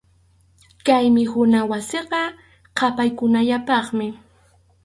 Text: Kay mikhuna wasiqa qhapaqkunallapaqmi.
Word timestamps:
Kay 0.85 1.05
mikhuna 1.15 1.59
wasiqa 1.69 2.21
qhapaqkunallapaqmi. 2.77 4.07